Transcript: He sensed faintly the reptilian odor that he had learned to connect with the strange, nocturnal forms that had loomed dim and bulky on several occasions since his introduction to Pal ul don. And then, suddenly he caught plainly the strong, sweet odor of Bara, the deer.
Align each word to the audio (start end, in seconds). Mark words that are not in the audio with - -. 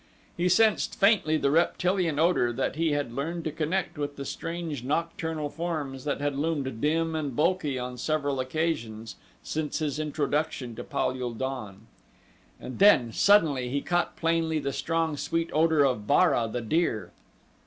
He 0.35 0.49
sensed 0.49 0.99
faintly 0.99 1.37
the 1.37 1.51
reptilian 1.51 2.17
odor 2.17 2.51
that 2.51 2.75
he 2.75 2.93
had 2.93 3.13
learned 3.13 3.43
to 3.43 3.51
connect 3.51 3.99
with 3.99 4.15
the 4.15 4.25
strange, 4.25 4.83
nocturnal 4.83 5.47
forms 5.51 6.05
that 6.05 6.19
had 6.19 6.35
loomed 6.35 6.81
dim 6.81 7.13
and 7.13 7.35
bulky 7.35 7.77
on 7.77 7.99
several 7.99 8.39
occasions 8.39 9.17
since 9.43 9.77
his 9.77 9.99
introduction 9.99 10.73
to 10.73 10.83
Pal 10.83 11.11
ul 11.21 11.33
don. 11.33 11.85
And 12.59 12.79
then, 12.79 13.13
suddenly 13.13 13.69
he 13.69 13.81
caught 13.81 14.15
plainly 14.15 14.57
the 14.57 14.73
strong, 14.73 15.17
sweet 15.17 15.51
odor 15.53 15.83
of 15.85 16.07
Bara, 16.07 16.49
the 16.51 16.61
deer. 16.61 17.11